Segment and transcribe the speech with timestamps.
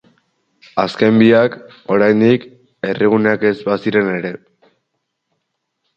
[0.83, 1.57] Azken biak,
[1.95, 2.47] oraindik,
[2.89, 4.33] herriguneak ez baziren ere.